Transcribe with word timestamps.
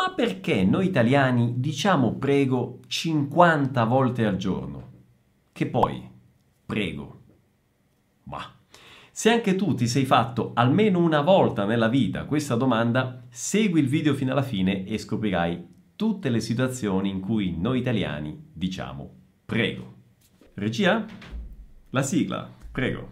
Ma 0.00 0.14
perché 0.14 0.64
noi 0.64 0.86
italiani 0.86 1.56
diciamo 1.58 2.14
prego 2.14 2.78
50 2.86 3.84
volte 3.84 4.24
al 4.24 4.38
giorno? 4.38 4.92
Che 5.52 5.66
poi, 5.66 6.08
prego. 6.64 7.20
Ma 8.22 8.40
se 9.10 9.30
anche 9.30 9.56
tu 9.56 9.74
ti 9.74 9.86
sei 9.86 10.06
fatto 10.06 10.52
almeno 10.54 11.00
una 11.00 11.20
volta 11.20 11.66
nella 11.66 11.88
vita 11.88 12.24
questa 12.24 12.54
domanda, 12.54 13.24
segui 13.28 13.80
il 13.80 13.88
video 13.88 14.14
fino 14.14 14.32
alla 14.32 14.40
fine 14.40 14.86
e 14.86 14.96
scoprirai 14.96 15.66
tutte 15.96 16.30
le 16.30 16.40
situazioni 16.40 17.10
in 17.10 17.20
cui 17.20 17.54
noi 17.58 17.80
italiani 17.80 18.42
diciamo 18.54 19.10
prego. 19.44 19.96
Regia? 20.54 21.04
La 21.90 22.02
sigla, 22.02 22.50
prego. 22.72 23.08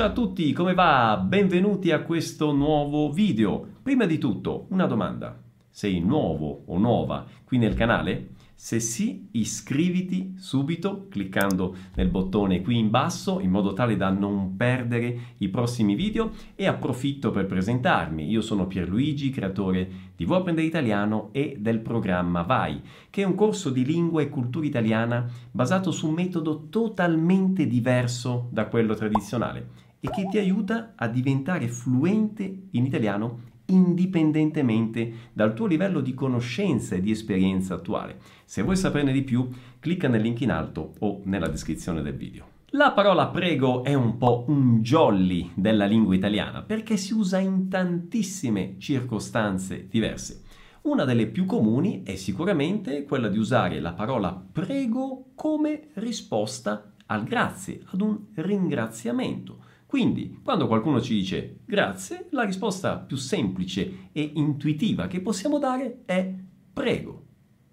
Ciao 0.00 0.08
a 0.08 0.12
tutti, 0.12 0.54
come 0.54 0.72
va? 0.72 1.22
Benvenuti 1.22 1.90
a 1.90 2.00
questo 2.00 2.52
nuovo 2.52 3.12
video. 3.12 3.66
Prima 3.82 4.06
di 4.06 4.16
tutto, 4.16 4.64
una 4.70 4.86
domanda. 4.86 5.38
Sei 5.68 6.00
nuovo 6.00 6.62
o 6.68 6.78
nuova 6.78 7.26
qui 7.44 7.58
nel 7.58 7.74
canale? 7.74 8.30
Se 8.54 8.80
sì, 8.80 9.28
iscriviti 9.32 10.36
subito 10.38 11.06
cliccando 11.10 11.76
nel 11.96 12.08
bottone 12.08 12.62
qui 12.62 12.78
in 12.78 12.88
basso 12.88 13.40
in 13.40 13.50
modo 13.50 13.74
tale 13.74 13.98
da 13.98 14.08
non 14.08 14.56
perdere 14.56 15.34
i 15.38 15.48
prossimi 15.48 15.94
video 15.94 16.30
e 16.54 16.66
approfitto 16.66 17.30
per 17.30 17.44
presentarmi. 17.44 18.30
Io 18.30 18.40
sono 18.40 18.66
Pierluigi, 18.66 19.28
creatore 19.28 19.90
di 20.16 20.24
Vuoi 20.24 20.38
apprendere 20.38 20.66
italiano 20.66 21.28
e 21.32 21.56
del 21.58 21.80
programma 21.80 22.40
Vai, 22.40 22.80
che 23.10 23.20
è 23.20 23.26
un 23.26 23.34
corso 23.34 23.68
di 23.68 23.84
lingua 23.84 24.22
e 24.22 24.30
cultura 24.30 24.64
italiana 24.64 25.26
basato 25.50 25.90
su 25.90 26.08
un 26.08 26.14
metodo 26.14 26.68
totalmente 26.70 27.66
diverso 27.66 28.48
da 28.50 28.66
quello 28.66 28.94
tradizionale 28.94 29.88
e 30.00 30.08
che 30.10 30.26
ti 30.30 30.38
aiuta 30.38 30.94
a 30.96 31.06
diventare 31.08 31.68
fluente 31.68 32.68
in 32.70 32.86
italiano 32.86 33.48
indipendentemente 33.66 35.12
dal 35.32 35.54
tuo 35.54 35.66
livello 35.66 36.00
di 36.00 36.14
conoscenza 36.14 36.96
e 36.96 37.00
di 37.00 37.10
esperienza 37.10 37.74
attuale. 37.74 38.18
Se 38.44 38.62
vuoi 38.62 38.76
saperne 38.76 39.12
di 39.12 39.22
più, 39.22 39.48
clicca 39.78 40.08
nel 40.08 40.22
link 40.22 40.40
in 40.40 40.50
alto 40.50 40.94
o 40.98 41.20
nella 41.24 41.48
descrizione 41.48 42.02
del 42.02 42.16
video. 42.16 42.58
La 42.74 42.92
parola 42.92 43.26
prego 43.28 43.82
è 43.82 43.94
un 43.94 44.16
po' 44.16 44.44
un 44.46 44.80
jolly 44.80 45.50
della 45.54 45.86
lingua 45.86 46.14
italiana 46.14 46.62
perché 46.62 46.96
si 46.96 47.12
usa 47.12 47.38
in 47.38 47.68
tantissime 47.68 48.76
circostanze 48.78 49.88
diverse. 49.88 50.44
Una 50.82 51.04
delle 51.04 51.26
più 51.26 51.46
comuni 51.46 52.04
è 52.04 52.14
sicuramente 52.14 53.02
quella 53.02 53.28
di 53.28 53.38
usare 53.38 53.80
la 53.80 53.92
parola 53.92 54.32
prego 54.32 55.32
come 55.34 55.88
risposta 55.94 56.92
al 57.06 57.24
grazie, 57.24 57.82
ad 57.86 58.00
un 58.00 58.18
ringraziamento. 58.34 59.64
Quindi, 59.90 60.38
quando 60.44 60.68
qualcuno 60.68 61.00
ci 61.00 61.14
dice 61.14 61.62
grazie, 61.64 62.28
la 62.30 62.44
risposta 62.44 62.96
più 62.96 63.16
semplice 63.16 64.10
e 64.12 64.30
intuitiva 64.34 65.08
che 65.08 65.20
possiamo 65.20 65.58
dare 65.58 66.02
è 66.04 66.32
prego, 66.72 67.24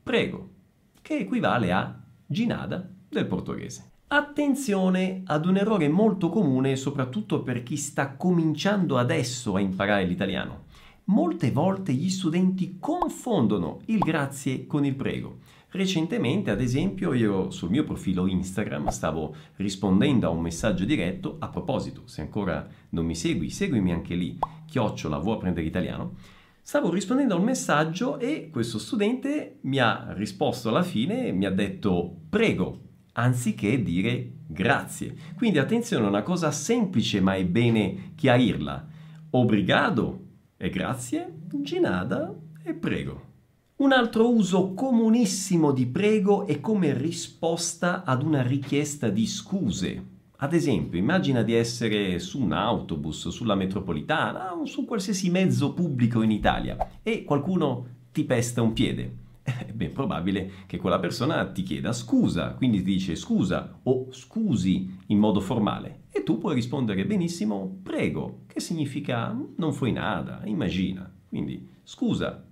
prego, 0.01 0.49
che 0.99 1.19
equivale 1.19 1.71
a 1.71 1.95
ginada 2.25 2.89
del 3.07 3.27
portoghese. 3.27 3.91
Attenzione 4.07 5.21
ad 5.25 5.45
un 5.45 5.57
errore 5.57 5.89
molto 5.89 6.29
comune 6.29 6.75
soprattutto 6.75 7.43
per 7.43 7.61
chi 7.61 7.77
sta 7.77 8.15
cominciando 8.15 8.97
adesso 8.97 9.53
a 9.53 9.59
imparare 9.59 10.05
l'italiano. 10.05 10.63
Molte 11.09 11.51
volte 11.51 11.93
gli 11.93 12.09
studenti 12.09 12.79
confondono 12.81 13.79
il 13.85 13.99
grazie 13.99 14.67
con 14.67 14.83
il 14.83 14.93
prego. 14.93 15.37
Recentemente, 15.69 16.51
ad 16.51 16.59
esempio, 16.59 17.13
io 17.13 17.49
sul 17.49 17.69
mio 17.69 17.85
profilo 17.85 18.27
Instagram 18.27 18.89
stavo 18.89 19.33
rispondendo 19.55 20.27
a 20.27 20.31
un 20.31 20.41
messaggio 20.41 20.83
diretto. 20.83 21.37
A 21.39 21.47
proposito, 21.47 22.01
se 22.05 22.19
ancora 22.19 22.67
non 22.89 23.05
mi 23.05 23.15
segui, 23.15 23.49
seguimi 23.49 23.93
anche 23.93 24.15
lì, 24.15 24.37
chiocciola, 24.65 25.17
vuoi 25.19 25.35
apprendere 25.35 25.65
italiano. 25.65 26.15
Stavo 26.61 26.91
rispondendo 26.91 27.35
a 27.35 27.37
un 27.37 27.45
messaggio 27.45 28.19
e 28.19 28.49
questo 28.51 28.77
studente 28.77 29.59
mi 29.61 29.79
ha 29.79 30.11
risposto 30.11 30.67
alla 30.67 30.83
fine 30.83 31.27
e 31.27 31.31
mi 31.31 31.45
ha 31.45 31.51
detto 31.51 32.17
prego, 32.27 32.81
anziché 33.13 33.81
dire 33.81 34.29
grazie. 34.45 35.15
Quindi 35.37 35.57
attenzione, 35.57 36.03
è 36.03 36.09
una 36.09 36.23
cosa 36.23 36.51
semplice 36.51 37.21
ma 37.21 37.35
è 37.35 37.45
bene 37.45 38.11
chiarirla. 38.15 38.87
Obrigado 39.29 40.25
e 40.57 40.69
grazie, 40.69 41.31
ginada 41.61 42.33
e 42.63 42.73
prego. 42.73 43.25
Un 43.77 43.91
altro 43.91 44.33
uso 44.33 44.73
comunissimo 44.73 45.71
di 45.71 45.85
prego 45.85 46.47
è 46.47 46.59
come 46.59 46.97
risposta 46.97 48.03
ad 48.03 48.23
una 48.23 48.41
richiesta 48.41 49.09
di 49.09 49.27
scuse. 49.27 50.15
Ad 50.37 50.53
esempio, 50.53 50.97
immagina 50.97 51.43
di 51.43 51.53
essere 51.53 52.17
su 52.17 52.41
un 52.41 52.53
autobus, 52.53 53.29
sulla 53.29 53.53
metropolitana 53.53 54.55
o 54.55 54.65
su 54.65 54.85
qualsiasi 54.85 55.29
mezzo 55.29 55.73
pubblico 55.73 56.23
in 56.23 56.31
Italia 56.31 56.89
e 57.03 57.23
qualcuno 57.23 57.87
ti 58.11 58.23
pesta 58.23 58.63
un 58.63 58.73
piede. 58.73 59.15
È 59.43 59.71
ben 59.71 59.93
probabile 59.93 60.51
che 60.65 60.77
quella 60.77 60.99
persona 60.99 61.45
ti 61.51 61.61
chieda 61.61 61.93
scusa, 61.93 62.53
quindi 62.53 62.79
ti 62.79 62.91
dice 62.93 63.15
scusa 63.15 63.79
o 63.83 64.07
scusi 64.09 64.97
in 65.07 65.19
modo 65.19 65.39
formale 65.39 66.05
e 66.17 66.23
tu 66.23 66.39
puoi 66.39 66.55
rispondere 66.55 67.05
benissimo 67.05 67.79
prego, 67.83 68.39
che 68.47 68.59
significa 68.59 69.37
non 69.55 69.71
fai 69.71 69.91
nada, 69.91 70.41
immagina. 70.45 71.09
Quindi 71.29 71.67
scusa, 71.83 72.43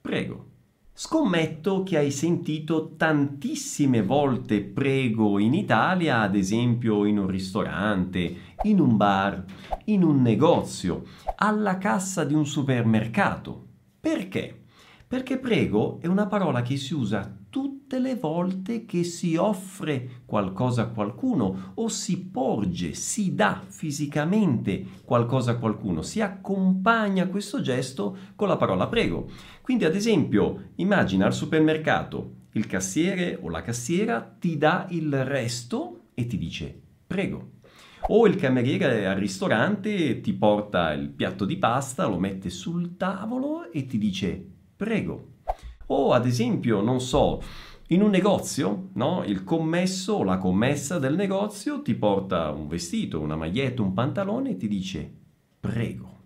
prego. 0.00 0.48
Scommetto 0.92 1.82
che 1.82 1.96
hai 1.96 2.10
sentito 2.10 2.94
tantissime 2.96 4.02
volte 4.02 4.62
prego 4.62 5.38
in 5.38 5.54
Italia, 5.54 6.20
ad 6.20 6.34
esempio 6.34 7.04
in 7.04 7.18
un 7.18 7.26
ristorante, 7.26 8.36
in 8.62 8.80
un 8.80 8.96
bar, 8.96 9.44
in 9.84 10.02
un 10.02 10.20
negozio, 10.20 11.04
alla 11.36 11.78
cassa 11.78 12.24
di 12.24 12.34
un 12.34 12.46
supermercato. 12.46 13.66
Perché? 13.98 14.64
Perché 15.06 15.38
prego 15.38 16.00
è 16.00 16.06
una 16.06 16.26
parola 16.26 16.62
che 16.62 16.76
si 16.76 16.94
usa 16.94 17.39
tutte 17.90 17.98
le 17.98 18.14
volte 18.14 18.84
che 18.84 19.02
si 19.02 19.34
offre 19.34 20.22
qualcosa 20.24 20.82
a 20.82 20.88
qualcuno 20.90 21.72
o 21.74 21.88
si 21.88 22.20
porge, 22.20 22.94
si 22.94 23.34
dà 23.34 23.64
fisicamente 23.66 24.86
qualcosa 25.04 25.50
a 25.50 25.56
qualcuno, 25.56 26.00
si 26.00 26.20
accompagna 26.20 27.26
questo 27.26 27.60
gesto 27.60 28.16
con 28.36 28.46
la 28.46 28.56
parola 28.56 28.86
prego. 28.86 29.28
Quindi 29.60 29.86
ad 29.86 29.96
esempio 29.96 30.70
immagina 30.76 31.26
al 31.26 31.34
supermercato 31.34 32.34
il 32.52 32.68
cassiere 32.68 33.36
o 33.40 33.48
la 33.48 33.62
cassiera 33.62 34.20
ti 34.38 34.56
dà 34.56 34.86
il 34.90 35.24
resto 35.24 36.10
e 36.14 36.28
ti 36.28 36.38
dice 36.38 36.80
prego. 37.04 37.54
O 38.06 38.28
il 38.28 38.36
cameriere 38.36 39.08
al 39.08 39.16
ristorante 39.16 40.20
ti 40.20 40.32
porta 40.34 40.92
il 40.92 41.08
piatto 41.08 41.44
di 41.44 41.56
pasta, 41.56 42.06
lo 42.06 42.20
mette 42.20 42.50
sul 42.50 42.96
tavolo 42.96 43.68
e 43.72 43.86
ti 43.86 43.98
dice 43.98 44.46
prego. 44.76 45.38
O 45.92 46.12
ad 46.12 46.24
esempio, 46.24 46.80
non 46.82 47.00
so, 47.00 47.42
in 47.92 48.02
un 48.02 48.10
negozio, 48.10 48.90
no? 48.94 49.24
il 49.24 49.42
commesso 49.42 50.14
o 50.14 50.24
la 50.24 50.38
commessa 50.38 50.98
del 50.98 51.16
negozio 51.16 51.82
ti 51.82 51.94
porta 51.94 52.50
un 52.50 52.68
vestito, 52.68 53.20
una 53.20 53.34
maglietta, 53.34 53.82
un 53.82 53.92
pantalone 53.92 54.50
e 54.50 54.56
ti 54.56 54.68
dice 54.68 55.12
prego. 55.58 56.18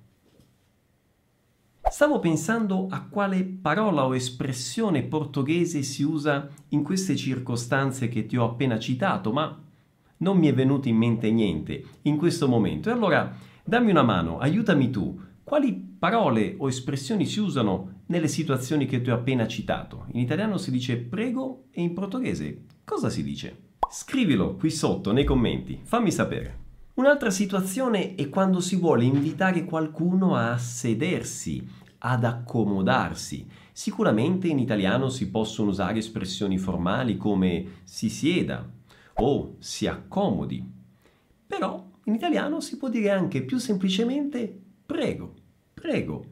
Stavo 1.88 2.18
pensando 2.18 2.86
a 2.90 3.06
quale 3.08 3.44
parola 3.44 4.04
o 4.04 4.14
espressione 4.14 5.04
portoghese 5.04 5.82
si 5.82 6.02
usa 6.02 6.48
in 6.68 6.82
queste 6.82 7.16
circostanze 7.16 8.08
che 8.08 8.26
ti 8.26 8.36
ho 8.36 8.44
appena 8.44 8.78
citato, 8.78 9.32
ma 9.32 9.58
non 10.18 10.36
mi 10.36 10.48
è 10.48 10.54
venuto 10.54 10.88
in 10.88 10.96
mente 10.96 11.30
niente 11.30 11.84
in 12.02 12.16
questo 12.18 12.46
momento. 12.46 12.90
E 12.90 12.92
allora 12.92 13.34
dammi 13.64 13.90
una 13.90 14.02
mano, 14.02 14.38
aiutami 14.38 14.90
tu. 14.90 15.18
Quali 15.42 15.72
parole 15.98 16.56
o 16.58 16.68
espressioni 16.68 17.26
si 17.26 17.40
usano 17.40 17.93
nelle 18.06 18.28
situazioni 18.28 18.86
che 18.86 19.00
ti 19.00 19.10
ho 19.10 19.14
appena 19.14 19.46
citato? 19.46 20.06
In 20.12 20.20
italiano 20.20 20.58
si 20.58 20.70
dice 20.70 20.96
prego 20.96 21.64
e 21.70 21.82
in 21.82 21.94
portoghese 21.94 22.64
cosa 22.84 23.08
si 23.08 23.22
dice? 23.22 23.62
Scrivilo 23.90 24.56
qui 24.56 24.70
sotto 24.70 25.12
nei 25.12 25.24
commenti, 25.24 25.80
fammi 25.82 26.10
sapere. 26.10 26.62
Un'altra 26.94 27.30
situazione 27.30 28.14
è 28.14 28.28
quando 28.28 28.60
si 28.60 28.76
vuole 28.76 29.04
invitare 29.04 29.64
qualcuno 29.64 30.36
a 30.36 30.56
sedersi, 30.58 31.66
ad 31.98 32.24
accomodarsi. 32.24 33.46
Sicuramente 33.72 34.48
in 34.48 34.58
italiano 34.58 35.08
si 35.08 35.30
possono 35.30 35.70
usare 35.70 35.98
espressioni 35.98 36.58
formali 36.58 37.16
come 37.16 37.80
si 37.82 38.08
sieda 38.08 38.68
o 39.14 39.56
si 39.58 39.86
accomodi. 39.86 40.64
Però 41.46 41.84
in 42.04 42.14
italiano 42.14 42.60
si 42.60 42.76
può 42.76 42.88
dire 42.88 43.10
anche 43.10 43.42
più 43.42 43.58
semplicemente 43.58 44.60
prego, 44.86 45.34
prego, 45.72 46.24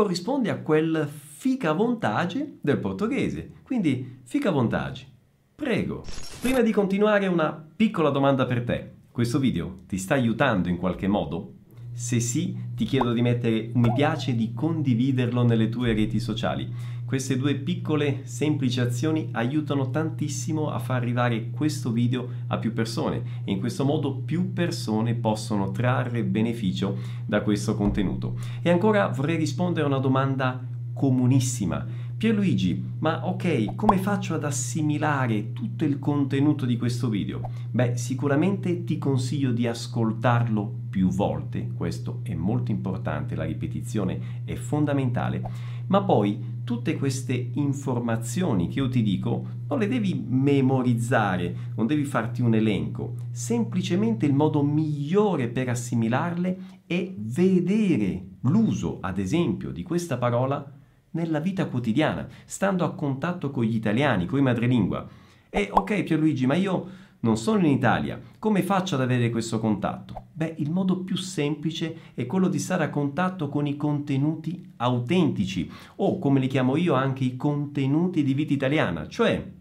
corrisponde 0.00 0.48
a 0.48 0.60
quel 0.60 1.06
fica 1.10 1.72
vontage 1.72 2.56
del 2.62 2.78
portoghese. 2.78 3.52
Quindi 3.62 4.20
fica 4.24 4.50
vontage, 4.50 5.06
prego. 5.54 6.04
Prima 6.40 6.62
di 6.62 6.72
continuare 6.72 7.26
una 7.26 7.52
piccola 7.52 8.08
domanda 8.08 8.46
per 8.46 8.64
te. 8.64 8.92
Questo 9.10 9.38
video 9.38 9.80
ti 9.86 9.98
sta 9.98 10.14
aiutando 10.14 10.70
in 10.70 10.78
qualche 10.78 11.06
modo? 11.06 11.56
Se 12.00 12.18
sì, 12.18 12.56
ti 12.74 12.86
chiedo 12.86 13.12
di 13.12 13.20
mettere 13.20 13.72
un 13.74 13.82
mi 13.82 13.92
piace 13.92 14.30
e 14.30 14.34
di 14.34 14.54
condividerlo 14.54 15.42
nelle 15.42 15.68
tue 15.68 15.92
reti 15.92 16.18
sociali. 16.18 16.66
queste 17.04 17.36
due 17.36 17.56
piccole 17.56 18.20
semplici 18.22 18.80
azioni 18.80 19.28
aiutano 19.32 19.90
tantissimo 19.90 20.70
a 20.70 20.78
far 20.78 20.96
arrivare 20.96 21.50
questo 21.50 21.92
video 21.92 22.26
a 22.46 22.56
più 22.56 22.72
persone 22.72 23.42
e 23.44 23.52
in 23.52 23.58
questo 23.58 23.84
modo 23.84 24.14
più 24.14 24.54
persone 24.54 25.14
possono 25.14 25.72
trarre 25.72 26.24
beneficio 26.24 26.96
da 27.26 27.42
questo 27.42 27.74
contenuto. 27.74 28.38
E 28.62 28.70
ancora 28.70 29.08
vorrei 29.08 29.36
rispondere 29.36 29.84
a 29.84 29.88
una 29.88 29.98
domanda 29.98 30.58
comunissima. 30.94 31.84
Pierluigi, 32.20 32.84
ma 32.98 33.26
ok, 33.26 33.74
come 33.74 33.96
faccio 33.96 34.34
ad 34.34 34.44
assimilare 34.44 35.54
tutto 35.54 35.86
il 35.86 35.98
contenuto 35.98 36.66
di 36.66 36.76
questo 36.76 37.08
video? 37.08 37.40
Beh, 37.70 37.96
sicuramente 37.96 38.84
ti 38.84 38.98
consiglio 38.98 39.52
di 39.52 39.66
ascoltarlo 39.66 40.80
più 40.90 41.08
volte, 41.08 41.70
questo 41.74 42.20
è 42.22 42.34
molto 42.34 42.72
importante, 42.72 43.34
la 43.34 43.44
ripetizione 43.44 44.42
è 44.44 44.54
fondamentale, 44.54 45.50
ma 45.86 46.02
poi 46.02 46.58
tutte 46.62 46.94
queste 46.98 47.52
informazioni 47.54 48.68
che 48.68 48.80
io 48.80 48.90
ti 48.90 49.02
dico 49.02 49.46
non 49.66 49.78
le 49.78 49.88
devi 49.88 50.22
memorizzare, 50.28 51.72
non 51.74 51.86
devi 51.86 52.04
farti 52.04 52.42
un 52.42 52.52
elenco, 52.52 53.14
semplicemente 53.30 54.26
il 54.26 54.34
modo 54.34 54.62
migliore 54.62 55.48
per 55.48 55.70
assimilarle 55.70 56.82
è 56.84 57.14
vedere 57.16 58.26
l'uso, 58.42 58.98
ad 59.00 59.18
esempio, 59.18 59.70
di 59.70 59.82
questa 59.82 60.18
parola 60.18 60.74
nella 61.12 61.40
vita 61.40 61.66
quotidiana, 61.66 62.26
stando 62.44 62.84
a 62.84 62.94
contatto 62.94 63.50
con 63.50 63.64
gli 63.64 63.74
italiani, 63.74 64.26
con 64.26 64.38
i 64.38 64.42
madrelingua. 64.42 65.06
E 65.48 65.68
ok 65.72 66.02
Pierluigi, 66.04 66.46
ma 66.46 66.54
io 66.54 66.88
non 67.20 67.36
sono 67.36 67.66
in 67.66 67.72
Italia, 67.72 68.20
come 68.38 68.62
faccio 68.62 68.94
ad 68.94 69.02
avere 69.02 69.30
questo 69.30 69.58
contatto? 69.58 70.28
Beh, 70.32 70.54
il 70.58 70.70
modo 70.70 71.00
più 71.00 71.16
semplice 71.16 72.12
è 72.14 72.24
quello 72.24 72.48
di 72.48 72.58
stare 72.58 72.84
a 72.84 72.90
contatto 72.90 73.48
con 73.48 73.66
i 73.66 73.76
contenuti 73.76 74.72
autentici 74.76 75.70
o 75.96 76.18
come 76.18 76.40
li 76.40 76.46
chiamo 76.46 76.76
io 76.76 76.94
anche 76.94 77.24
i 77.24 77.36
contenuti 77.36 78.22
di 78.22 78.32
vita 78.32 78.54
italiana, 78.54 79.06
cioè 79.06 79.58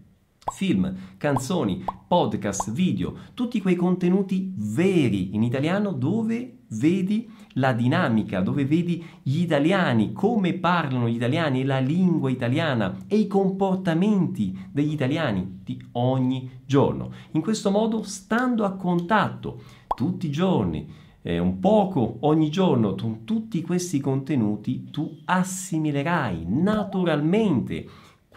film, 0.52 0.96
canzoni, 1.18 1.84
podcast, 2.08 2.72
video, 2.72 3.16
tutti 3.34 3.62
quei 3.62 3.76
contenuti 3.76 4.54
veri 4.56 5.36
in 5.36 5.44
italiano 5.44 5.92
dove 5.92 6.60
vedi 6.70 7.30
la 7.54 7.74
dinamica, 7.74 8.42
dove 8.42 8.66
vedi 8.66 9.04
gli 9.24 9.42
italiani, 9.42 10.14
come 10.14 10.54
parlano 10.54 11.08
gli 11.08 11.16
italiani, 11.16 11.64
la 11.64 11.80
lingua 11.80 12.30
italiana 12.30 12.96
e 13.08 13.18
i 13.18 13.28
comportamenti 13.28 14.58
degli 14.72 14.92
italiani 14.92 15.60
di 15.64 15.82
ogni 15.94 16.50
giorno. 16.66 17.12
In 17.32 17.42
questo 17.42 17.72
modo, 17.72 18.04
stando 18.04 18.66
a 18.66 18.74
contatto 18.74 19.62
tutti 19.96 20.28
i 20.28 20.32
giorni, 20.32 20.88
eh, 21.22 21.38
un 21.38 21.60
poco 21.60 22.18
ogni 22.22 22.50
giorno 22.50 22.96
con 22.96 23.26
tutti 23.26 23.62
questi 23.62 24.00
contenuti, 24.00 24.90
tu 24.90 25.18
assimilerai 25.26 26.46
naturalmente 26.48 27.88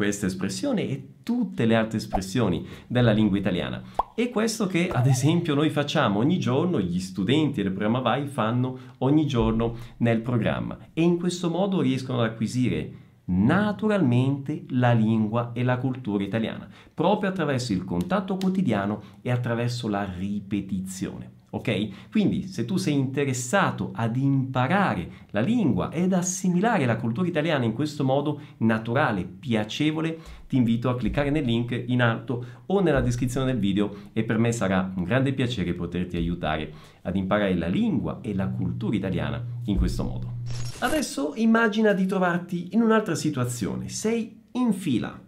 questa 0.03 0.27
espressione 0.27 0.83
e 0.89 1.09
tutte 1.23 1.65
le 1.65 1.77
altre 1.77 1.99
espressioni 1.99 2.67
della 2.89 3.13
lingua 3.13 3.39
italiana. 3.39 3.81
E 4.17 4.31
questo 4.31 4.67
che 4.67 4.89
ad 4.89 5.07
esempio 5.07 5.55
noi 5.55 5.71
facciamo 5.71 6.19
ogni 6.19 6.41
giorno, 6.41 6.81
gli 6.81 6.99
studenti 6.99 7.63
del 7.63 7.71
programma 7.71 8.01
VAI 8.01 8.27
fanno 8.27 8.79
ogni 8.99 9.29
giorno 9.29 9.77
nel 9.99 10.21
programma 10.21 10.77
e 10.93 11.03
in 11.03 11.19
questo 11.19 11.51
modo 11.51 11.81
riescono 11.81 12.19
ad 12.19 12.31
acquisire 12.31 12.93
naturalmente 13.27 14.65
la 14.71 14.91
lingua 14.91 15.53
e 15.55 15.63
la 15.63 15.79
cultura 15.79 16.25
italiana, 16.25 16.69
proprio 16.93 17.31
attraverso 17.31 17.73
il 17.73 17.85
contatto 17.85 18.35
quotidiano 18.35 19.03
e 19.23 19.31
attraverso 19.31 19.87
la 19.87 20.05
ripetizione. 20.19 21.42
Ok? 21.55 22.09
Quindi 22.11 22.47
se 22.47 22.65
tu 22.65 22.79
sei 22.79 22.95
interessato 22.95 23.91
ad 23.95 24.17
imparare 24.17 25.11
la 25.33 25.41
lingua 25.41 25.91
ed 25.91 26.15
assimilare 26.15 26.87
la 26.87 26.97
cultura 26.97 27.29
italiana 27.29 27.67
in 27.67 27.75
questo 27.75 28.05
modo 28.05 28.41
naturale, 28.59 29.25
piacevole, 29.25 30.19
ti 30.49 30.57
invito 30.57 30.89
a 30.89 30.97
cliccare 30.97 31.29
nel 31.29 31.45
link 31.45 31.85
in 31.89 32.01
alto 32.01 32.45
o 32.67 32.81
nella 32.81 33.03
descrizione 33.03 33.47
del 33.47 33.59
video 33.59 33.95
e 34.15 34.25
per 34.25 34.39
me 34.39 34.51
sarà 34.51 34.93
un 34.97 35.05
grande 35.05 35.35
piacere 35.35 35.75
poterti 35.75 36.17
aiutare 36.17 36.73
ad 37.03 37.17
imparare 37.17 37.55
la 37.55 37.69
lingua 37.69 38.21
e 38.23 38.35
la 38.35 38.49
cultura 38.49 38.97
italiana 38.97 39.45
in 39.67 39.77
questo 39.77 40.05
modo. 40.05 40.33
Adesso 40.79 41.35
immagina 41.37 41.93
di 41.93 42.07
trovarti 42.07 42.69
in 42.73 42.81
un'altra 42.81 43.15
situazione. 43.15 43.91
Sei 43.91 44.41
in 44.53 44.73
fila 44.73 45.21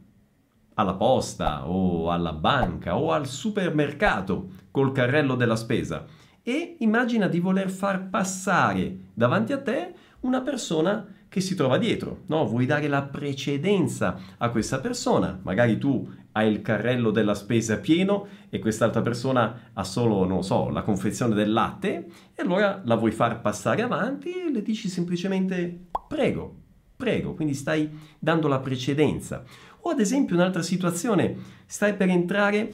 alla 0.74 0.94
posta 0.94 1.68
o 1.68 2.10
alla 2.10 2.32
banca 2.32 2.96
o 2.96 3.12
al 3.12 3.26
supermercato 3.26 4.62
col 4.74 4.90
carrello 4.90 5.36
della 5.36 5.54
spesa 5.54 6.04
e 6.42 6.74
immagina 6.80 7.28
di 7.28 7.38
voler 7.38 7.70
far 7.70 8.08
passare 8.08 8.96
davanti 9.14 9.52
a 9.52 9.62
te 9.62 9.94
una 10.22 10.40
persona 10.40 11.06
che 11.28 11.40
si 11.40 11.54
trova 11.54 11.78
dietro, 11.78 12.22
no? 12.26 12.44
Vuoi 12.44 12.66
dare 12.66 12.88
la 12.88 13.02
precedenza 13.02 14.18
a 14.36 14.48
questa 14.48 14.80
persona, 14.80 15.38
magari 15.44 15.78
tu 15.78 16.12
hai 16.32 16.50
il 16.50 16.60
carrello 16.60 17.12
della 17.12 17.34
spesa 17.34 17.78
pieno 17.78 18.26
e 18.48 18.58
quest'altra 18.58 19.00
persona 19.00 19.70
ha 19.72 19.84
solo, 19.84 20.26
non 20.26 20.42
so, 20.42 20.68
la 20.70 20.82
confezione 20.82 21.36
del 21.36 21.52
latte 21.52 22.08
e 22.34 22.42
allora 22.42 22.82
la 22.84 22.96
vuoi 22.96 23.12
far 23.12 23.40
passare 23.40 23.82
avanti 23.82 24.32
e 24.32 24.50
le 24.50 24.62
dici 24.62 24.88
semplicemente 24.88 25.86
prego, 26.08 26.52
prego, 26.96 27.34
quindi 27.34 27.54
stai 27.54 27.88
dando 28.18 28.48
la 28.48 28.58
precedenza. 28.58 29.44
O 29.82 29.90
ad 29.90 30.00
esempio 30.00 30.34
un'altra 30.34 30.62
situazione, 30.62 31.36
stai 31.64 31.94
per 31.94 32.08
entrare 32.08 32.72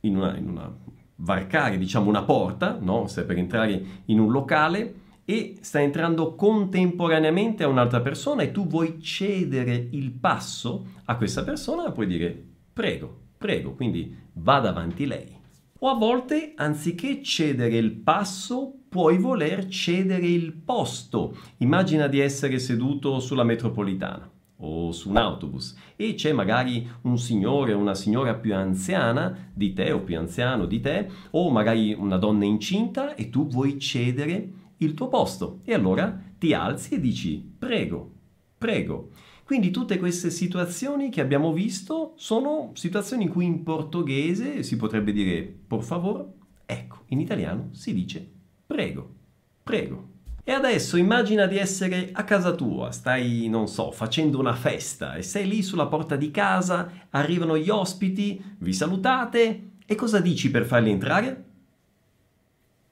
in 0.00 0.16
una, 0.16 0.36
in 0.36 0.48
una 0.48 0.86
varcare 1.20 1.78
diciamo 1.78 2.08
una 2.08 2.22
porta, 2.22 2.78
no? 2.80 3.06
stai 3.06 3.24
per 3.24 3.38
entrare 3.38 3.82
in 4.06 4.20
un 4.20 4.30
locale 4.30 4.94
e 5.24 5.56
stai 5.60 5.84
entrando 5.84 6.34
contemporaneamente 6.34 7.62
a 7.62 7.68
un'altra 7.68 8.00
persona 8.00 8.42
e 8.42 8.50
tu 8.50 8.66
vuoi 8.66 9.00
cedere 9.00 9.88
il 9.90 10.12
passo 10.12 10.86
a 11.04 11.16
questa 11.16 11.44
persona, 11.44 11.92
puoi 11.92 12.06
dire 12.06 12.44
prego, 12.72 13.14
prego, 13.36 13.72
quindi 13.72 14.16
va 14.34 14.60
davanti 14.60 15.06
lei. 15.06 15.36
O 15.80 15.88
a 15.88 15.94
volte, 15.94 16.54
anziché 16.56 17.22
cedere 17.22 17.76
il 17.76 17.92
passo, 17.92 18.72
puoi 18.88 19.18
voler 19.18 19.68
cedere 19.68 20.26
il 20.26 20.52
posto. 20.52 21.36
Immagina 21.58 22.08
di 22.08 22.18
essere 22.18 22.58
seduto 22.58 23.20
sulla 23.20 23.44
metropolitana 23.44 24.28
o 24.58 24.92
su 24.92 25.10
un 25.10 25.16
autobus 25.16 25.76
e 25.96 26.14
c'è 26.14 26.32
magari 26.32 26.88
un 27.02 27.18
signore 27.18 27.72
o 27.72 27.78
una 27.78 27.94
signora 27.94 28.34
più 28.34 28.54
anziana 28.54 29.50
di 29.52 29.72
te 29.72 29.92
o 29.92 30.00
più 30.00 30.18
anziano 30.18 30.66
di 30.66 30.80
te 30.80 31.08
o 31.30 31.50
magari 31.50 31.92
una 31.92 32.16
donna 32.16 32.44
incinta 32.44 33.14
e 33.14 33.30
tu 33.30 33.46
vuoi 33.46 33.78
cedere 33.78 34.52
il 34.78 34.94
tuo 34.94 35.08
posto 35.08 35.60
e 35.64 35.74
allora 35.74 36.20
ti 36.38 36.52
alzi 36.54 36.94
e 36.94 37.00
dici 37.00 37.54
prego, 37.58 38.12
prego. 38.56 39.10
Quindi 39.44 39.70
tutte 39.70 39.98
queste 39.98 40.30
situazioni 40.30 41.08
che 41.08 41.22
abbiamo 41.22 41.52
visto 41.52 42.12
sono 42.16 42.72
situazioni 42.74 43.24
in 43.24 43.30
cui 43.30 43.46
in 43.46 43.62
portoghese 43.62 44.62
si 44.62 44.76
potrebbe 44.76 45.12
dire 45.12 45.42
por 45.66 45.82
favor, 45.82 46.32
ecco, 46.66 47.04
in 47.06 47.20
italiano 47.20 47.70
si 47.72 47.94
dice 47.94 48.30
prego, 48.66 49.14
prego. 49.62 50.16
E 50.48 50.52
adesso 50.52 50.96
immagina 50.96 51.44
di 51.44 51.58
essere 51.58 52.08
a 52.10 52.24
casa 52.24 52.54
tua, 52.54 52.90
stai, 52.90 53.48
non 53.50 53.68
so, 53.68 53.90
facendo 53.90 54.38
una 54.38 54.54
festa 54.54 55.14
e 55.16 55.20
sei 55.20 55.46
lì 55.46 55.62
sulla 55.62 55.88
porta 55.88 56.16
di 56.16 56.30
casa, 56.30 56.90
arrivano 57.10 57.58
gli 57.58 57.68
ospiti, 57.68 58.42
vi 58.60 58.72
salutate 58.72 59.72
e 59.84 59.94
cosa 59.94 60.20
dici 60.20 60.50
per 60.50 60.64
farli 60.64 60.88
entrare? 60.90 61.44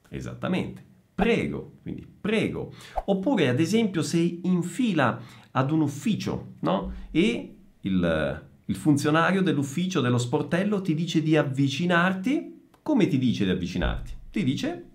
Esattamente, 0.09 0.85
prego, 1.15 1.77
quindi 1.81 2.07
prego. 2.21 2.75
Oppure 3.05 3.47
ad 3.47 3.59
esempio 3.59 4.03
sei 4.03 4.41
in 4.43 4.61
fila 4.61 5.19
ad 5.49 5.71
un 5.71 5.81
ufficio, 5.81 6.57
no? 6.59 6.93
E 7.09 7.55
il, 7.81 8.43
il 8.65 8.75
funzionario 8.75 9.41
dell'ufficio, 9.41 9.99
dello 9.99 10.19
sportello 10.19 10.79
ti 10.81 10.93
dice 10.93 11.23
di 11.23 11.35
avvicinarti. 11.35 12.67
Come 12.83 13.07
ti 13.07 13.17
dice 13.17 13.45
di 13.45 13.49
avvicinarti? 13.49 14.11
Ti 14.29 14.43
dice 14.43 14.85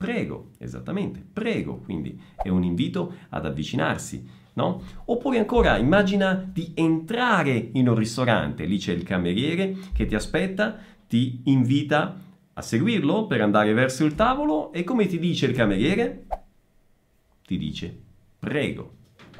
Prego, 0.00 0.52
esattamente, 0.56 1.22
prego, 1.30 1.76
quindi 1.76 2.18
è 2.34 2.48
un 2.48 2.64
invito 2.64 3.16
ad 3.28 3.44
avvicinarsi, 3.44 4.26
no? 4.54 4.82
Oppure 5.04 5.36
ancora, 5.36 5.76
immagina 5.76 6.32
di 6.32 6.72
entrare 6.74 7.68
in 7.74 7.86
un 7.86 7.96
ristorante, 7.96 8.64
lì 8.64 8.78
c'è 8.78 8.94
il 8.94 9.02
cameriere 9.02 9.76
che 9.92 10.06
ti 10.06 10.14
aspetta, 10.14 10.78
ti 11.06 11.42
invita 11.44 12.18
a 12.54 12.62
seguirlo 12.62 13.26
per 13.26 13.42
andare 13.42 13.74
verso 13.74 14.06
il 14.06 14.14
tavolo 14.14 14.72
e 14.72 14.84
come 14.84 15.04
ti 15.04 15.18
dice 15.18 15.44
il 15.44 15.54
cameriere? 15.54 16.24
Ti 17.46 17.58
dice, 17.58 17.94
prego, 18.38 18.94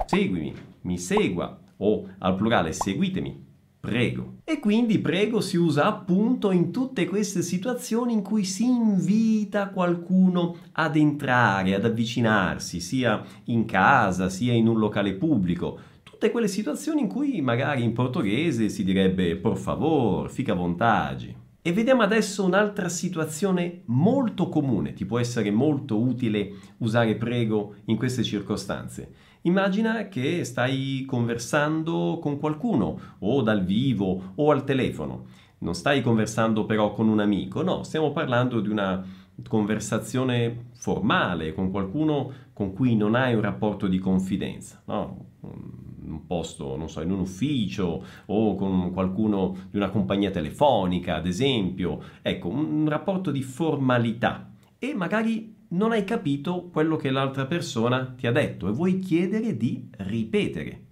seguimi, 0.04 0.52
mi 0.82 0.98
segua 0.98 1.58
o 1.78 2.06
al 2.18 2.34
plurale 2.34 2.74
seguitemi 2.74 3.48
prego. 3.80 4.40
E 4.44 4.60
quindi 4.60 4.98
prego 4.98 5.40
si 5.40 5.56
usa 5.56 5.86
appunto 5.86 6.50
in 6.50 6.70
tutte 6.70 7.06
queste 7.06 7.40
situazioni 7.40 8.12
in 8.12 8.22
cui 8.22 8.44
si 8.44 8.66
invita 8.66 9.70
qualcuno 9.70 10.56
ad 10.72 10.96
entrare, 10.96 11.74
ad 11.74 11.86
avvicinarsi, 11.86 12.78
sia 12.78 13.24
in 13.44 13.64
casa, 13.64 14.28
sia 14.28 14.52
in 14.52 14.68
un 14.68 14.78
locale 14.78 15.14
pubblico. 15.14 15.78
Tutte 16.02 16.30
quelle 16.30 16.48
situazioni 16.48 17.00
in 17.00 17.08
cui 17.08 17.40
magari 17.40 17.82
in 17.82 17.94
portoghese 17.94 18.68
si 18.68 18.84
direbbe 18.84 19.36
por 19.36 19.56
favor, 19.56 20.30
fica 20.30 20.52
vontade. 20.52 21.48
E 21.62 21.72
vediamo 21.72 22.02
adesso 22.02 22.44
un'altra 22.44 22.88
situazione 22.88 23.82
molto 23.86 24.48
comune, 24.48 24.94
ti 24.94 25.04
può 25.04 25.18
essere 25.18 25.50
molto 25.50 26.00
utile 26.00 26.52
usare 26.78 27.16
prego 27.16 27.74
in 27.86 27.96
queste 27.96 28.22
circostanze. 28.22 29.12
Immagina 29.42 30.08
che 30.08 30.44
stai 30.44 31.04
conversando 31.06 32.18
con 32.20 32.38
qualcuno, 32.38 32.98
o 33.20 33.40
dal 33.40 33.64
vivo 33.64 34.32
o 34.34 34.50
al 34.50 34.64
telefono. 34.64 35.24
Non 35.58 35.74
stai 35.74 36.02
conversando 36.02 36.66
però 36.66 36.92
con 36.92 37.08
un 37.08 37.20
amico, 37.20 37.62
no, 37.62 37.82
stiamo 37.82 38.12
parlando 38.12 38.60
di 38.60 38.68
una 38.68 39.02
conversazione 39.48 40.66
formale 40.72 41.54
con 41.54 41.70
qualcuno 41.70 42.30
con 42.52 42.74
cui 42.74 42.94
non 42.94 43.14
hai 43.14 43.34
un 43.34 43.40
rapporto 43.40 43.86
di 43.86 43.98
confidenza, 43.98 44.82
no? 44.86 45.28
un 45.40 46.26
posto, 46.26 46.76
non 46.76 46.90
so, 46.90 47.00
in 47.00 47.10
un 47.10 47.20
ufficio 47.20 48.04
o 48.26 48.54
con 48.56 48.92
qualcuno 48.92 49.56
di 49.70 49.76
una 49.76 49.88
compagnia 49.88 50.30
telefonica, 50.30 51.16
ad 51.16 51.26
esempio. 51.26 52.02
Ecco, 52.20 52.48
un 52.48 52.86
rapporto 52.88 53.30
di 53.30 53.42
formalità 53.42 54.50
e 54.78 54.94
magari 54.94 55.59
non 55.72 55.92
hai 55.92 56.04
capito 56.04 56.68
quello 56.72 56.96
che 56.96 57.10
l'altra 57.10 57.46
persona 57.46 58.14
ti 58.16 58.26
ha 58.26 58.32
detto 58.32 58.68
e 58.68 58.72
vuoi 58.72 58.98
chiedere 58.98 59.56
di 59.56 59.88
ripetere. 59.98 60.84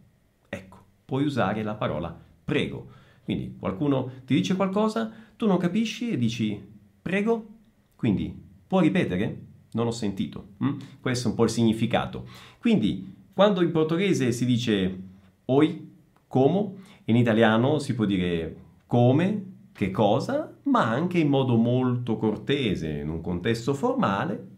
Ecco, 0.49 0.79
puoi 1.05 1.25
usare 1.25 1.63
la 1.63 1.75
parola 1.75 2.17
prego. 2.45 2.89
Quindi 3.25 3.57
qualcuno 3.59 4.11
ti 4.25 4.35
dice 4.35 4.57
qualcosa, 4.57 5.13
tu 5.37 5.47
non 5.47 5.59
capisci 5.59 6.11
e 6.11 6.17
dici 6.17 6.61
prego, 7.03 7.47
quindi 7.95 8.35
può 8.67 8.81
ripetere? 8.81 9.47
Non 9.73 9.87
ho 9.87 9.91
sentito. 9.91 10.55
Mm? 10.65 10.79
Questo 11.01 11.29
è 11.29 11.31
un 11.31 11.37
po' 11.37 11.45
il 11.45 11.51
significato. 11.51 12.27
Quindi 12.59 13.15
quando 13.35 13.63
in 13.63 13.71
portoghese 13.71 14.33
si 14.33 14.47
dice 14.47 15.03
oi, 15.45 15.91
como, 16.27 16.77
in 17.05 17.17
italiano 17.17 17.79
si 17.79 17.95
può 17.95 18.05
dire 18.05 18.57
come, 18.87 19.45
che 19.73 19.91
cosa, 19.91 20.57
ma 20.65 20.89
anche 20.89 21.19
in 21.19 21.29
modo 21.29 21.57
molto 21.57 22.17
cortese, 22.17 22.89
in 22.89 23.09
un 23.09 23.21
contesto 23.21 23.75
formale. 23.75 24.57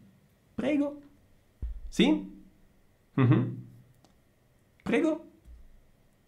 Prego. 0.60 1.00
Sì? 1.88 2.30
Mm-hmm. 3.18 3.44
Prego. 4.82 5.24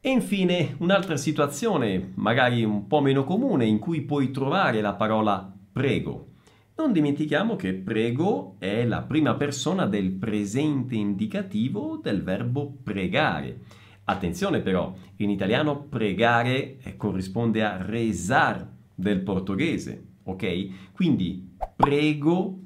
E 0.00 0.08
infine 0.08 0.74
un'altra 0.78 1.18
situazione, 1.18 2.12
magari 2.14 2.64
un 2.64 2.86
po' 2.86 3.02
meno 3.02 3.24
comune, 3.24 3.66
in 3.66 3.78
cui 3.78 4.00
puoi 4.00 4.30
trovare 4.30 4.80
la 4.80 4.94
parola 4.94 5.54
prego. 5.70 6.28
Non 6.76 6.92
dimentichiamo 6.92 7.56
che 7.56 7.74
prego 7.74 8.56
è 8.58 8.86
la 8.86 9.02
prima 9.02 9.34
persona 9.34 9.84
del 9.84 10.12
presente 10.12 10.94
indicativo 10.94 12.00
del 12.02 12.22
verbo 12.22 12.74
pregare. 12.82 13.60
Attenzione 14.04 14.60
però, 14.60 14.94
in 15.16 15.28
italiano 15.28 15.78
pregare 15.78 16.78
eh, 16.78 16.96
corrisponde 16.96 17.62
a 17.62 17.76
rezar 17.84 18.66
del 18.94 19.20
portoghese, 19.20 20.04
ok? 20.22 20.92
Quindi 20.92 21.54
prego 21.76 22.60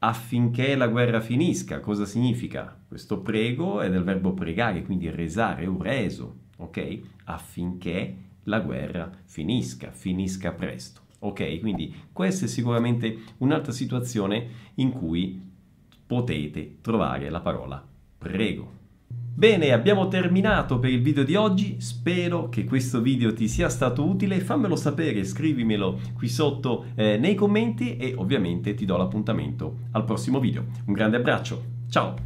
affinché 0.00 0.74
la 0.76 0.88
guerra 0.88 1.20
finisca. 1.20 1.80
Cosa 1.80 2.04
significa? 2.04 2.78
Questo 2.86 3.20
prego 3.20 3.80
è 3.80 3.90
del 3.90 4.04
verbo 4.04 4.32
pregare, 4.32 4.82
quindi 4.82 5.10
rezare, 5.10 5.66
un 5.66 5.82
reso, 5.82 6.36
ok? 6.58 7.00
Affinché 7.24 8.16
la 8.44 8.60
guerra 8.60 9.10
finisca, 9.24 9.90
finisca 9.90 10.52
presto. 10.52 11.02
Ok, 11.20 11.58
quindi 11.60 11.94
questa 12.12 12.44
è 12.44 12.48
sicuramente 12.48 13.18
un'altra 13.38 13.72
situazione 13.72 14.48
in 14.74 14.90
cui 14.90 15.40
potete 16.06 16.76
trovare 16.80 17.28
la 17.28 17.40
parola 17.40 17.84
prego. 18.16 18.77
Bene, 19.38 19.70
abbiamo 19.70 20.08
terminato 20.08 20.80
per 20.80 20.90
il 20.90 21.00
video 21.00 21.22
di 21.22 21.36
oggi, 21.36 21.76
spero 21.78 22.48
che 22.48 22.64
questo 22.64 23.00
video 23.00 23.32
ti 23.32 23.46
sia 23.46 23.68
stato 23.68 24.04
utile, 24.04 24.40
fammelo 24.40 24.74
sapere, 24.74 25.22
scrivimelo 25.22 26.00
qui 26.16 26.28
sotto 26.28 26.86
eh, 26.96 27.18
nei 27.18 27.36
commenti 27.36 27.96
e 27.98 28.14
ovviamente 28.16 28.74
ti 28.74 28.84
do 28.84 28.96
l'appuntamento 28.96 29.76
al 29.92 30.02
prossimo 30.02 30.40
video. 30.40 30.64
Un 30.86 30.92
grande 30.92 31.18
abbraccio, 31.18 31.62
ciao! 31.88 32.16